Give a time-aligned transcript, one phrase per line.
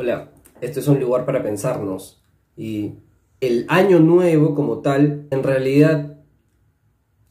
[0.00, 0.30] Hola,
[0.60, 2.22] este es un lugar para pensarnos
[2.56, 2.92] y
[3.40, 6.18] el año nuevo como tal en realidad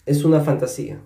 [0.05, 0.99] es una fantasía.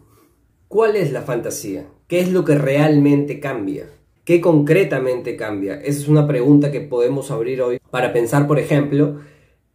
[0.67, 1.85] ¿Cuál es la fantasía?
[2.07, 3.85] ¿Qué es lo que realmente cambia?
[4.25, 5.75] ¿Qué concretamente cambia?
[5.75, 9.19] Esa es una pregunta que podemos abrir hoy para pensar, por ejemplo,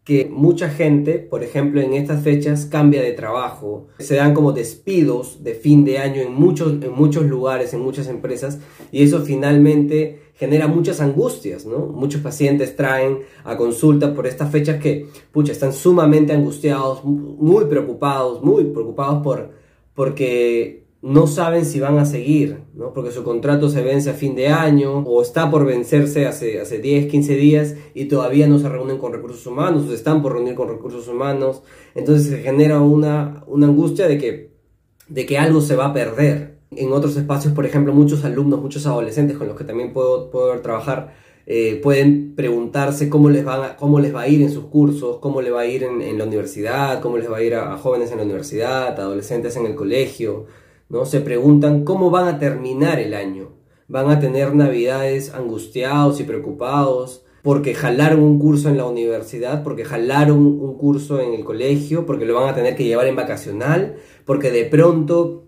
[0.06, 5.42] que mucha gente, por ejemplo, en estas fechas cambia de trabajo, se dan como despidos
[5.42, 8.60] de fin de año en muchos, en muchos lugares, en muchas empresas,
[8.92, 11.86] y eso finalmente genera muchas angustias, ¿no?
[11.86, 18.44] Muchos pacientes traen a consulta por estas fechas que, pucha, están sumamente angustiados, muy preocupados,
[18.44, 19.50] muy preocupados por,
[19.92, 22.92] porque no saben si van a seguir, ¿no?
[22.92, 26.78] Porque su contrato se vence a fin de año o está por vencerse hace, hace
[26.78, 30.56] 10, 15 días y todavía no se reúnen con recursos humanos o están por reunir
[30.56, 31.62] con recursos humanos.
[31.94, 34.50] Entonces se genera una, una angustia de que,
[35.08, 38.84] de que algo se va a perder, en otros espacios, por ejemplo, muchos alumnos, muchos
[38.86, 40.28] adolescentes con los que también puedo,
[40.60, 41.14] trabajar,
[41.46, 45.40] eh, pueden preguntarse cómo les, va cómo les va a ir en sus cursos, cómo
[45.40, 48.18] les va a ir en, la universidad, cómo les va a ir a, jóvenes en
[48.18, 50.46] la universidad, adolescentes en el colegio,
[50.88, 51.04] ¿no?
[51.06, 53.52] Se preguntan cómo van a terminar el año.
[53.88, 59.84] Van a tener navidades angustiados y preocupados porque jalaron un curso en la universidad, porque
[59.84, 63.96] jalaron un curso en el colegio, porque lo van a tener que llevar en vacacional,
[64.24, 65.44] porque de pronto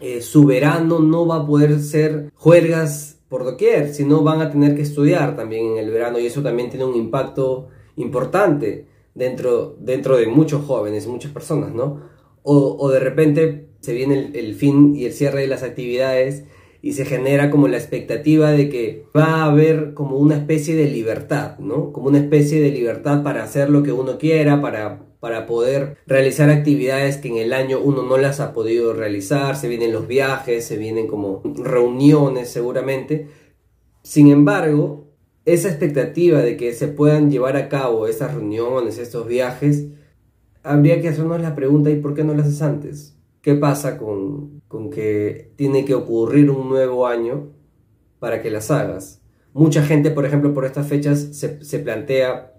[0.00, 4.74] eh, su verano no va a poder ser juergas por doquier, sino van a tener
[4.74, 10.16] que estudiar también en el verano y eso también tiene un impacto importante dentro, dentro
[10.16, 12.02] de muchos jóvenes, muchas personas, ¿no?
[12.42, 16.44] O, de repente se viene el, fin y el cierre de las actividades
[16.82, 20.90] y se genera como la expectativa de que va a haber como una especie de
[20.90, 21.92] libertad, ¿no?
[21.92, 26.48] Como una especie de libertad para hacer lo que uno quiera, para para poder realizar
[26.48, 30.64] actividades que en el año uno no las ha podido realizar, se vienen los viajes,
[30.64, 33.28] se vienen como reuniones seguramente.
[34.02, 35.08] Sin embargo,
[35.44, 39.88] esa expectativa de que se puedan llevar a cabo esas reuniones, estos viajes,
[40.62, 43.19] habría que hacernos la pregunta ¿y por qué no las haces antes?
[43.42, 47.52] ¿Qué pasa con, con que tiene que ocurrir un nuevo año
[48.18, 49.22] para que las hagas?
[49.52, 52.54] Mucha gente, por ejemplo, por estas fechas se, se plantea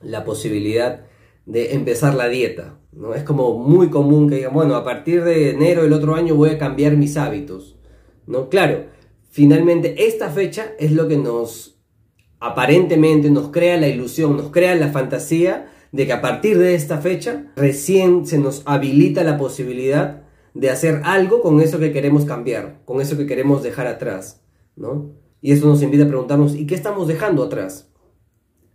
[0.00, 1.06] la posibilidad
[1.46, 2.78] de empezar la dieta.
[2.92, 3.14] ¿no?
[3.14, 6.50] Es como muy común que digan, bueno, a partir de enero del otro año voy
[6.50, 7.78] a cambiar mis hábitos.
[8.26, 8.48] ¿no?
[8.48, 8.84] Claro,
[9.30, 11.78] finalmente esta fecha es lo que nos
[12.40, 16.98] aparentemente nos crea la ilusión, nos crea la fantasía de que a partir de esta
[16.98, 20.22] fecha recién se nos habilita la posibilidad
[20.54, 24.42] de hacer algo con eso que queremos cambiar, con eso que queremos dejar atrás,
[24.76, 25.12] ¿no?
[25.40, 27.90] Y eso nos invita a preguntarnos, ¿y qué estamos dejando atrás?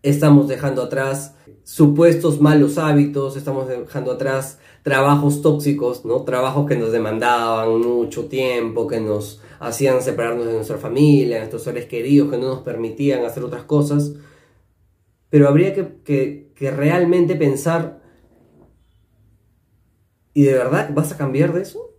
[0.06, 1.34] estamos dejando atrás
[1.64, 6.22] supuestos malos hábitos, estamos dejando atrás trabajos tóxicos, ¿no?
[6.22, 11.64] Trabajos que nos demandaban mucho tiempo, que nos hacían separarnos de nuestra familia, de nuestros
[11.64, 14.14] seres queridos, que no nos permitían hacer otras cosas.
[15.36, 18.02] Pero habría que, que realmente pensar,
[20.34, 21.92] ¿y de verdad vas a cambiar de eso?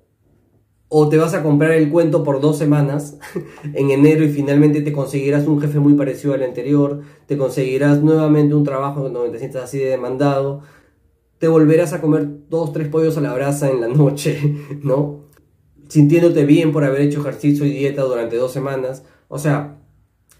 [0.89, 3.19] o te vas a comprar el cuento por dos semanas
[3.75, 8.55] en enero y finalmente te conseguirás un jefe muy parecido al anterior, te conseguirás nuevamente
[8.55, 10.63] un trabajo donde te sientas así de demandado,
[11.37, 14.41] te volverás a comer dos, tres pollos a la brasa en la noche,
[14.83, 15.27] ¿no?
[15.89, 19.05] Sintiéndote bien por haber hecho ejercicio y dieta durante dos semanas.
[19.29, 19.77] O sea,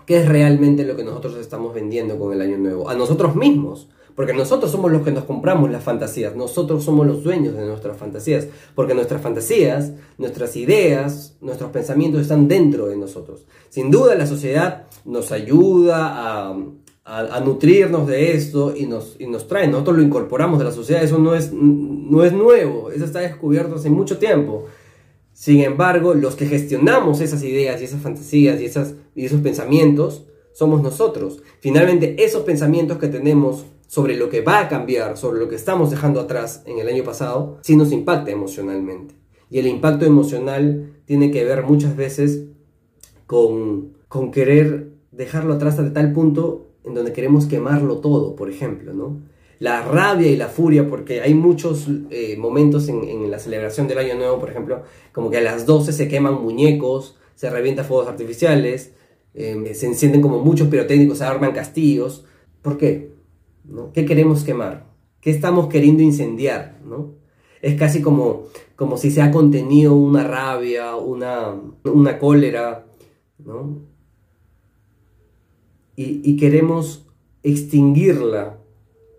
[0.07, 2.89] ¿qué es realmente lo que nosotros estamos vendiendo con el año nuevo?
[2.89, 3.89] A nosotros mismos.
[4.17, 7.99] Porque nosotros somos los que nos compramos las fantasías, nosotros somos los dueños de nuestras
[7.99, 13.45] fantasías, porque nuestras fantasías, nuestras ideas, nuestros pensamientos están dentro de nosotros.
[13.69, 16.49] Sin duda la sociedad nos ayuda
[17.05, 21.05] a, nutrirnos de esto y nos, y nos trae, nosotros lo incorporamos de la sociedad,
[21.05, 24.65] eso no es, no es nuevo, eso está descubierto hace mucho tiempo.
[25.37, 30.25] Sin embargo, los que gestionamos esas ideas y esas fantasías y, esas, y esos pensamientos
[30.55, 31.43] somos nosotros.
[31.61, 35.91] Finalmente, esos pensamientos que tenemos sobre lo que va a cambiar, sobre lo que estamos
[35.91, 39.15] dejando atrás en el año pasado, sí nos impacta emocionalmente.
[39.51, 42.45] Y el impacto emocional tiene que ver muchas veces
[43.27, 48.95] con, con querer dejarlo atrás hasta tal punto en donde queremos quemarlo todo, por ejemplo,
[48.95, 49.21] ¿no?
[49.59, 54.15] La rabia y la furia, porque hay muchos eh, momentos en, la celebración del Año
[54.15, 54.83] Nuevo, por ejemplo,
[55.13, 58.93] como que a las 12 se queman muñecos, se revientan fuegos artificiales,
[59.35, 62.25] eh, se encienden como muchos pirotécnicos, se arman castillos.
[62.63, 63.13] ¿Por qué?
[63.93, 64.87] ¿Qué queremos quemar?
[65.21, 66.79] ¿Qué estamos queriendo incendiar?
[66.85, 67.15] ¿no?
[67.63, 68.45] Es casi como,
[68.77, 71.55] como si se ha contenido una rabia, una,
[71.85, 72.87] una cólera,
[73.39, 73.97] ¿no?
[75.97, 77.07] y, queremos
[77.43, 78.59] extinguirla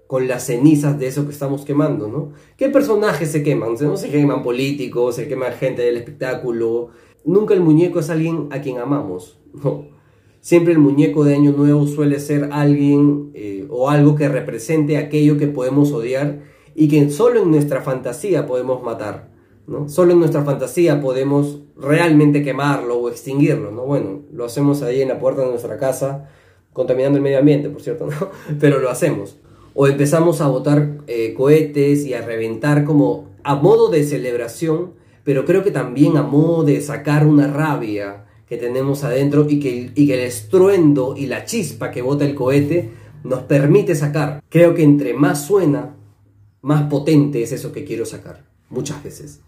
[0.08, 2.32] con las cenizas de eso que estamos quemando, ¿no?
[2.56, 3.76] ¿Qué personajes se queman?
[3.80, 6.90] No se queman políticos, se queman gente del espectáculo.
[7.26, 9.98] Nunca el muñeco es alguien a quien amamos, ¿no?
[10.40, 15.38] Siempre el muñeco de Año Nuevo suele ser alguien eh, o algo que represente aquello
[15.38, 16.40] que podemos odiar
[16.74, 19.30] y que solo en nuestra fantasía podemos matar.
[19.68, 19.90] ¿no?
[19.90, 23.72] Solo en nuestra fantasía podemos realmente quemarlo o extinguirlo.
[23.72, 23.84] ¿no?
[23.84, 26.30] Bueno, lo hacemos ahí en la puerta de nuestra casa,
[26.72, 28.30] contaminando el medio ambiente, por cierto, ¿no?
[28.60, 29.38] pero lo hacemos.
[29.80, 34.94] O empezamos a botar eh, cohetes y a reventar como a modo de celebración,
[35.24, 39.92] pero creo que también a modo de sacar una rabia que tenemos adentro y que,
[39.94, 42.90] y que el estruendo y la chispa que bota el cohete
[43.24, 44.42] nos permite sacar.
[44.50, 45.96] Creo que entre más suena,
[46.64, 49.42] más potente es eso que quiero sacar, muchas veces.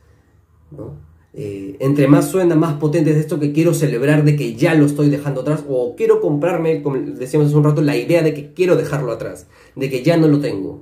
[1.34, 4.86] Eh, entre más suena, más potente es esto que quiero celebrar de que ya lo
[4.86, 8.54] estoy dejando atrás o quiero comprarme, como decíamos hace un rato, la idea de que
[8.54, 10.82] quiero dejarlo atrás, de que ya no lo tengo.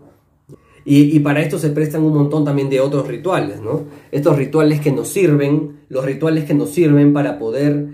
[0.89, 3.88] Y, para esto se prestan un montón también de otros rituales, ¿no?
[4.09, 7.89] Estos rituales que nos sirven, los rituales que nos sirven para poder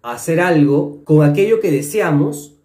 [0.00, 2.56] hacer algo con aquello que deseamos,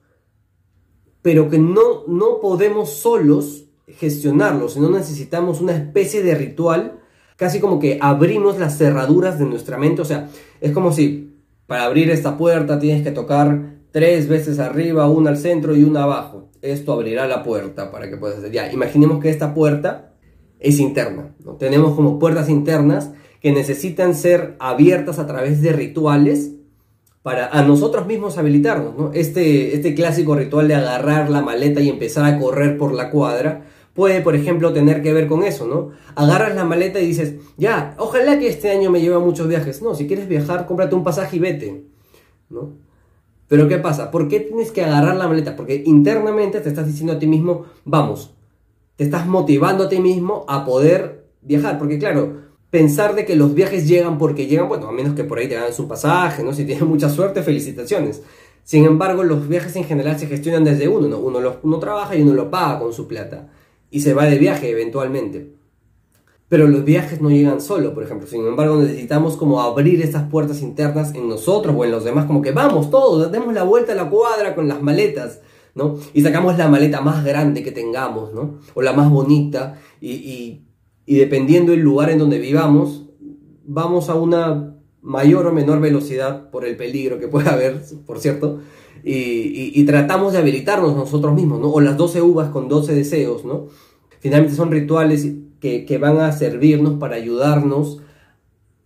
[1.22, 7.02] pero que no, no podemos solos gestionarlo, sino necesitamos una especie de ritual,
[7.36, 10.30] casi como que abrimos las cerraduras de nuestra mente, o sea,
[10.62, 11.36] es como si
[11.68, 16.04] para abrir esta puerta tienes que tocar tres veces arriba, una al centro y una
[16.04, 16.50] abajo.
[16.62, 18.52] Esto abrirá la puerta para que puedas hacer.
[18.52, 20.14] Ya, imaginemos que esta puerta
[20.60, 21.54] es interna, ¿no?
[21.54, 26.52] Tenemos como puertas internas que necesitan ser abiertas a través de rituales
[27.22, 29.12] para a nosotros mismos habilitarnos, ¿no?
[29.14, 33.66] Este, este clásico ritual de agarrar la maleta y empezar a correr por la cuadra,
[33.96, 35.92] puede, por ejemplo, tener que ver con eso, ¿no?
[36.16, 39.82] Agarras la maleta y dices, ya, ojalá que este año me lleve a muchos viajes.
[39.82, 41.86] No, si quieres viajar, cómprate un pasaje y vete,
[42.50, 42.74] ¿no?
[43.48, 44.12] Pero ¿qué pasa?
[44.12, 45.56] ¿Por qué tienes que agarrar la maleta?
[45.56, 48.36] Porque internamente te estás diciendo a ti mismo, vamos,
[48.98, 51.78] te estás motivando a ti mismo a poder viajar.
[51.78, 55.38] Porque claro, pensar de que los viajes llegan porque llegan, bueno, a menos que por
[55.38, 56.52] ahí te ganes un pasaje, ¿no?
[56.54, 58.24] Si tienes mucha suerte, felicitaciones.
[58.64, 61.20] Sin embargo, los viajes en general se gestionan desde uno, ¿no?
[61.20, 63.48] Uno, lo, uno trabaja y uno lo paga con su plata
[63.96, 65.56] y se va de viaje eventualmente.
[66.50, 68.28] Pero los viajes no llegan solo, por ejemplo.
[68.28, 72.42] Sin embargo, necesitamos como abrir esas puertas internas en nosotros o en los demás, como
[72.42, 75.40] que vamos todos, demos la vuelta a la cuadra con las maletas,
[75.76, 75.96] ¿no?
[76.14, 78.60] Y sacamos la maleta más grande que tengamos, ¿no?
[78.74, 80.68] O la más bonita y, y,
[81.06, 83.06] y dependiendo del lugar en donde vivamos,
[83.64, 84.75] vamos a una
[85.06, 88.60] mayor o menor velocidad por el peligro que pueda haber, por cierto,
[89.04, 91.72] y, tratamos de habilitarnos nosotros mismos, ¿no?
[91.72, 93.68] O las 12 uvas con 12 deseos, ¿no?
[94.20, 95.28] Finalmente son rituales
[95.60, 98.02] que, que van a servirnos para ayudarnos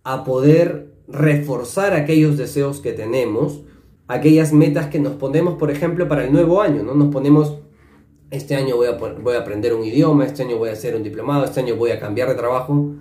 [0.04, 3.62] a poder reforzar aquellos deseos que tenemos,
[4.06, 6.94] aquellas metas que nos ponemos, por ejemplo, para el nuevo año, ¿no?
[6.94, 7.60] Nos ponemos,
[8.30, 11.02] este año voy a, voy a aprender un idioma, este año voy a hacer un
[11.02, 12.92] diplomado, este año voy a cambiar de trabajo.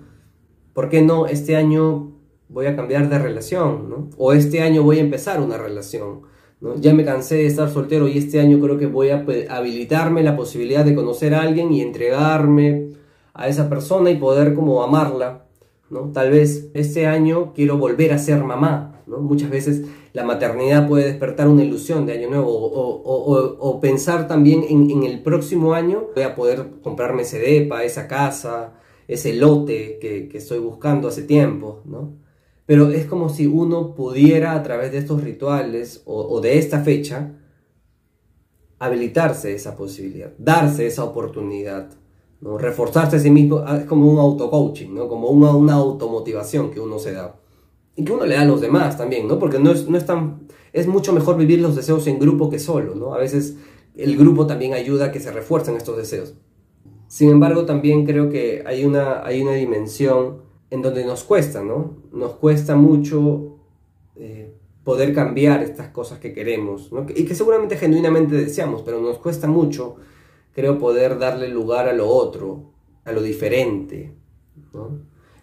[0.71, 1.27] ¿Por qué no?
[1.27, 2.19] Este año
[2.49, 4.09] voy a cambiar de relación, ¿no?
[4.17, 6.21] O este año voy a empezar una relación.
[6.81, 10.35] Ya me cansé de estar soltero y este año creo que voy a habilitarme la
[10.35, 12.89] posibilidad de conocer a alguien y entregarme
[13.33, 15.45] a esa persona y poder como amarla,
[15.89, 16.11] ¿no?
[16.11, 19.19] Tal vez este año quiero volver a ser mamá, ¿no?
[19.19, 25.03] Muchas veces la maternidad puede despertar una ilusión de año nuevo o, pensar también en,
[25.03, 28.73] el próximo año voy a poder comprarme ese depa, esa casa,
[29.07, 32.28] ese lote que, que estoy buscando hace tiempo, ¿no?
[32.69, 37.33] Pero es como si uno pudiera a través de estos rituales o, de esta fecha
[38.77, 41.90] habilitarse esa posibilidad, darse esa oportunidad,
[42.42, 42.59] ¿no?
[42.59, 45.07] reforzarse a sí mismo, ah, es como un auto-coaching, ¿no?
[45.07, 47.40] como una, una, automotivación que uno se da.
[47.95, 49.40] Y que uno le da a los demás también, ¿no?
[49.40, 52.59] porque no es, no es, tan, es mucho mejor vivir los deseos en grupo que
[52.59, 52.94] solo.
[52.94, 53.16] ¿no?
[53.16, 53.57] A veces
[53.95, 56.35] el grupo también ayuda a que se refuercen estos deseos.
[57.07, 61.97] Sin embargo, también creo que hay una, hay una dimensión en donde nos cuesta, ¿no?
[62.11, 63.57] Nos cuesta mucho
[64.16, 67.06] eh, poder cambiar estas cosas que queremos, ¿no?
[67.16, 69.95] Y que seguramente genuinamente deseamos, pero nos cuesta mucho,
[70.54, 72.71] creo, poder darle lugar a lo otro,
[73.06, 74.16] a lo diferente.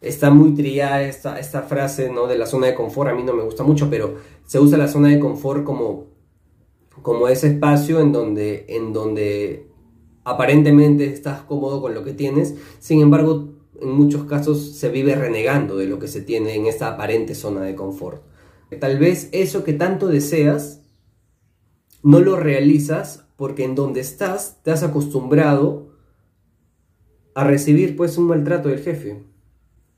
[0.01, 2.27] Está muy trillada esta, esta frase, ¿no?
[2.27, 4.15] De la zona de confort, a mí no me gusta mucho, pero
[4.45, 6.07] se usa la zona de confort como,
[7.03, 9.69] como ese espacio en donde, en donde
[10.23, 15.77] aparentemente estás cómodo con lo que tienes, sin embargo en muchos casos se vive renegando
[15.77, 18.23] de lo que se tiene en esta aparente zona de confort.
[18.81, 20.83] Tal vez eso que tanto deseas
[22.03, 25.95] no lo realizas porque en donde estás te has acostumbrado
[27.35, 29.25] a recibir pues un maltrato del jefe,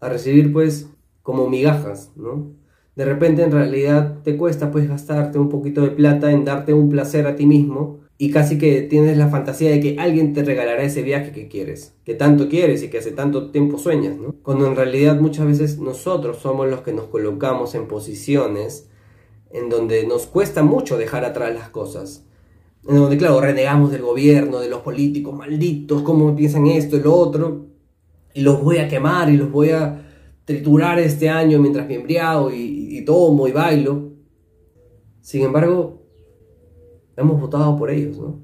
[0.01, 0.89] a recibir pues
[1.23, 2.53] como migajas, ¿no?
[2.97, 6.89] De repente en realidad te cuesta pues gastarte un poquito de plata en darte un
[6.89, 10.83] placer a ti mismo y casi que tienes la fantasía de que alguien te regalará
[10.83, 14.35] ese viaje que quieres, que tanto quieres y que hace tanto tiempo sueñas, ¿no?
[14.43, 18.89] Cuando en realidad muchas veces nosotros somos los que nos colocamos en posiciones
[19.53, 22.25] en donde nos cuesta mucho dejar atrás las cosas.
[22.89, 27.15] En donde, claro, renegamos del gobierno, de los políticos malditos, cómo piensan esto y lo
[27.15, 27.67] otro,
[28.35, 30.07] y los voy a quemar y los voy a
[30.45, 34.11] triturar este año mientras me embriago y, y tomo y bailo.
[35.21, 35.98] Sin embargo,
[37.19, 38.41] hemos votado por ellos, ¿no?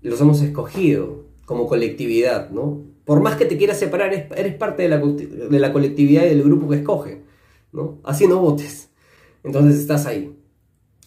[0.00, 2.82] Los hemos escogido como colectividad, ¿no?
[3.04, 6.68] Por más que te quieras separar, eres parte de la, de colectividad y del grupo
[6.68, 7.22] que escoge,
[7.72, 8.00] ¿no?
[8.04, 8.90] Así no votes.
[9.44, 10.36] Entonces estás ahí.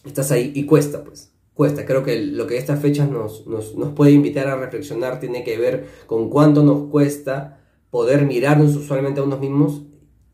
[0.04, 1.32] Estás ahí y cuesta, pues.
[1.54, 1.84] Cuesta.
[1.86, 5.58] Creo que lo que estas fechas nos, nos, nos puede invitar a reflexionar tiene que
[5.58, 9.82] ver con cuánto nos cuesta poder mirarnos usualmente a unos mismos,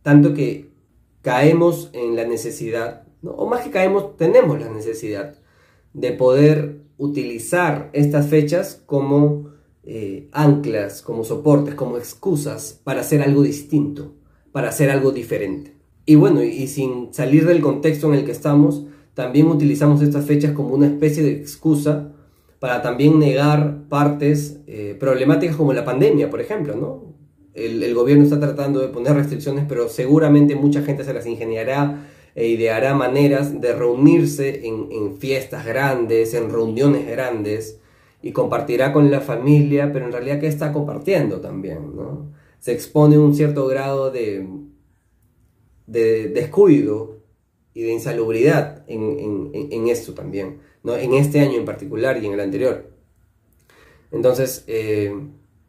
[0.03, 0.73] tanto que
[1.23, 5.42] caemos en la necesidad, o más que caemos, tenemos la necesidad
[5.95, 9.51] de poder utilizar estas fechas como
[9.85, 14.15] eh, anclas, como soportes, como excusas para hacer algo distinto,
[14.53, 15.77] para hacer algo diferente.
[16.07, 18.85] Y bueno, y sin salir del contexto en el que estamos,
[19.15, 22.13] también utilizamos estas fechas como una especie de excusa
[22.59, 27.13] para también negar partes eh, problemáticas como la pandemia, por ejemplo, ¿no?
[27.55, 32.47] El, gobierno está tratando de poner restricciones, pero seguramente mucha gente se las ingeniará e
[32.47, 37.79] ideará maneras de reunirse en, en fiestas grandes, en reuniones grandes,
[38.23, 41.97] y compartirá con la familia, pero en realidad ¿qué está compartiendo también?
[41.97, 42.33] ¿no?
[42.61, 44.47] Se expone un cierto grado de,
[45.87, 47.19] de descuido
[47.75, 50.97] y de insalubridad en, en, esto también, ¿no?
[50.97, 52.93] en este año en particular y en el anterior.
[54.13, 55.13] Entonces, eh,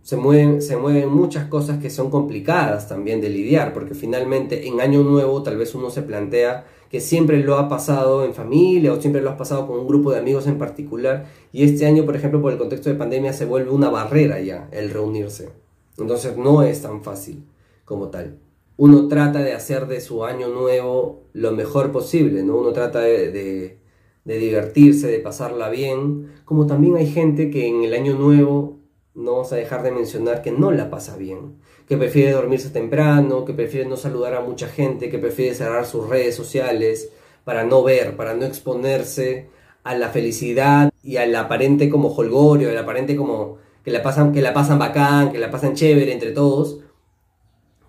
[0.04, 4.80] se, mueven, se mueven muchas cosas que son complicadas también de lidiar, porque finalmente en
[4.80, 9.02] año nuevo tal vez uno se plantea que siempre lo ha pasado en familia o
[9.02, 12.16] siempre lo ha pasado con un grupo de amigos en particular, y este año, por
[12.16, 15.50] ejemplo, por el contexto de pandemia, se vuelve una barrera ya el reunirse.
[15.98, 17.44] Entonces no es tan fácil
[17.86, 18.38] como tal
[18.78, 22.58] uno trata de hacer de su año nuevo lo mejor posible, ¿no?
[22.58, 23.78] Uno trata de,
[24.26, 28.80] divertirse, de pasarla bien, como también hay gente que en el año nuevo,
[29.16, 33.46] no vamos a dejar de mencionar que no la pasa bien, que prefiere dormirse temprano,
[33.46, 37.12] que prefiere no saludar a mucha gente, que prefiere cerrar sus redes sociales
[37.44, 39.50] para no ver, para no exponerse
[39.84, 44.42] a la felicidad y al aparente como holgorio, al aparente como que la pasan, que
[44.42, 46.80] la pasan bacán, que la pasan chévere entre todos,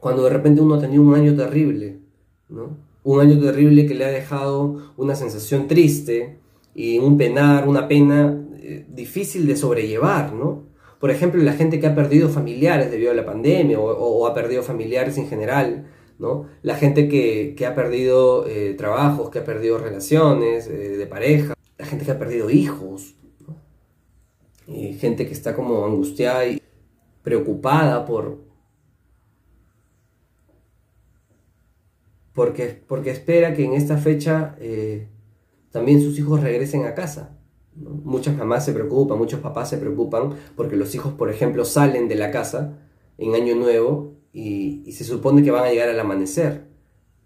[0.00, 2.00] cuando de repente uno ha tenido un año terrible,
[2.48, 2.76] ¿no?
[3.04, 6.38] Un año terrible que le ha dejado una sensación triste
[6.74, 10.73] y un penar, una pena eh, difícil de sobrellevar, ¿no?
[11.04, 14.62] Por ejemplo, la gente que ha perdido familiares debido a la pandemia o, ha perdido
[14.62, 15.86] familiares en general,
[16.18, 16.46] ¿no?
[16.62, 21.84] La gente que, ha perdido eh, trabajos, que ha perdido relaciones eh, de pareja, la
[21.84, 23.16] gente que ha perdido hijos,
[24.66, 26.62] gente que está como angustiada y
[27.22, 28.38] preocupada por,
[32.32, 35.08] porque, porque espera que en esta fecha eh,
[35.70, 37.36] también sus hijos regresen a casa.
[37.76, 42.14] Muchas mamás se preocupan, muchos papás se preocupan porque los hijos, por ejemplo, salen de
[42.14, 42.78] la casa
[43.18, 46.66] en Año Nuevo y, se supone que van a llegar al amanecer.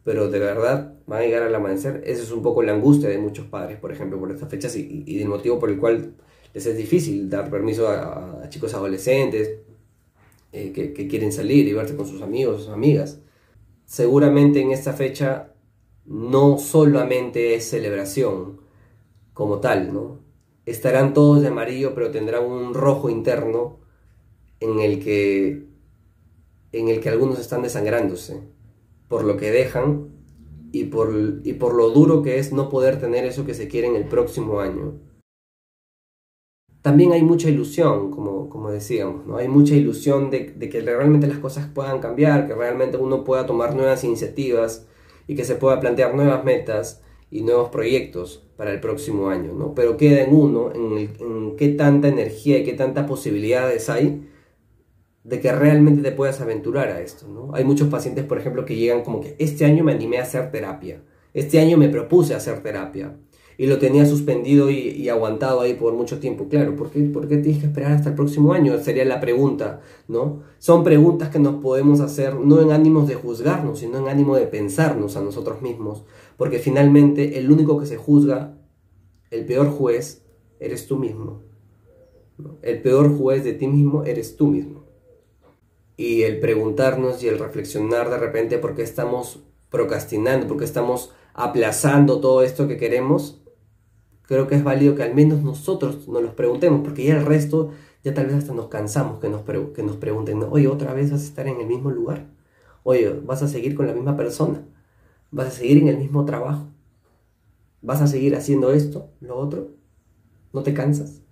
[0.04, 2.02] Pero de verdad van a llegar al amanecer.
[2.06, 5.04] Esa es un poco la angustia de muchos padres, por ejemplo, por estas fechas y,
[5.06, 6.14] y del motivo por el cual
[6.54, 9.58] les es difícil dar permiso a, chicos adolescentes
[10.52, 13.20] eh, que, que, quieren salir y verse con sus amigos, sus amigas
[13.88, 15.54] seguramente en esta fecha
[16.04, 18.60] no solamente es celebración
[19.32, 20.20] como tal, ¿no?
[20.70, 23.78] Estarán todos de amarillo, pero tendrán un rojo interno
[24.60, 25.66] en el que
[26.72, 28.42] en el que algunos están desangrándose
[29.08, 30.10] por lo que dejan
[30.70, 33.88] y por, y por lo duro que es no poder tener eso que se quiere
[33.88, 35.00] en el próximo año
[36.82, 39.36] también hay mucha ilusión, como, como decíamos, ¿no?
[39.36, 43.74] hay mucha ilusión de, que realmente las cosas puedan cambiar, que realmente uno pueda tomar
[43.74, 44.86] nuevas iniciativas
[45.26, 49.72] y que se pueda plantear nuevas metas y nuevos proyectos para el próximo año, ¿no?
[49.72, 54.28] Pero queda en uno, en, qué tanta energía y qué tantas posibilidades hay
[55.22, 57.54] de que realmente te puedas aventurar a esto, ¿no?
[57.54, 60.50] Hay muchos pacientes, por ejemplo, que llegan como que este año me animé a hacer
[60.50, 61.02] terapia,
[61.34, 63.14] este año me propuse hacer terapia,
[63.60, 66.46] y lo tenía suspendido y, aguantado ahí por mucho tiempo.
[66.48, 68.78] Claro, ¿por qué, ¿por tienes que esperar hasta el próximo año?
[68.78, 70.42] Sería la pregunta, ¿no?
[70.60, 74.46] Son preguntas que nos podemos hacer no en ánimos de juzgarnos, sino en ánimo de
[74.46, 76.04] pensarnos a nosotros mismos,
[76.38, 78.56] porque finalmente el único que se juzga,
[79.30, 80.24] el peor juez,
[80.60, 81.42] eres tú mismo.
[82.62, 84.84] El peor juez de ti mismo eres tú mismo.
[85.96, 91.12] Y el preguntarnos y el reflexionar de repente por qué estamos procrastinando, por qué estamos
[91.34, 93.42] aplazando todo esto que queremos,
[94.22, 97.72] creo que es válido que al menos nosotros nos los preguntemos, porque ya el resto,
[98.04, 101.22] ya tal vez hasta nos cansamos que nos, que nos pregunten, oye, otra vez vas
[101.22, 102.28] a estar en el mismo lugar,
[102.84, 104.64] oye, vas a seguir con la misma persona,
[105.30, 106.68] vas a seguir en el mismo trabajo,
[107.80, 109.68] ¿Vas a seguir haciendo esto, lo otro?
[110.52, 111.22] ¿No te cansas?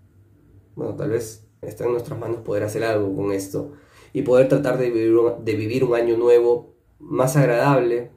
[0.76, 3.72] Bueno, tal vez está en nuestras manos poder hacer algo con esto
[4.12, 4.90] y poder tratar de
[5.56, 8.12] vivir un, año nuevo más agradable,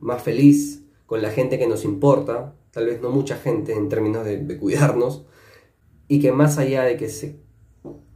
[0.00, 4.24] más feliz, con la gente que nos importa, tal vez no mucha gente en términos
[4.24, 5.26] de, de cuidarnos,
[6.08, 7.38] y que más allá de que se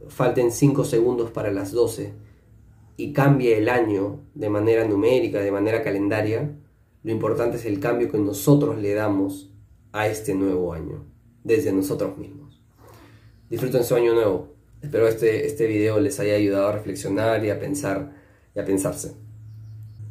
[0.07, 2.13] falten 5 segundos para las 12
[2.97, 6.55] y cambie el año de manera numérica, de manera calendaria,
[7.03, 9.51] lo importante es el cambio que nosotros le damos
[9.91, 11.05] a este nuevo año,
[11.43, 12.61] desde nosotros mismos.
[13.49, 14.53] Disfruten su año nuevo.
[14.81, 18.13] Espero este, este video les haya ayudado a reflexionar y a pensar
[18.55, 19.13] y a pensarse.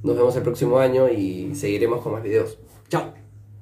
[0.02, 2.58] Nos vemos el próximo año y seguiremos con más videos.
[2.88, 3.19] ¡Chao!